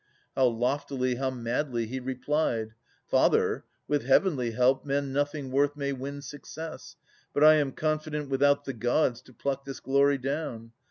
[0.35, 2.73] How loftily, how madly, he replied!
[3.05, 6.95] "Father, with heavenly help men nothing worth May win success.
[7.35, 10.71] But I am confident Without the Gods to pluck this glory down."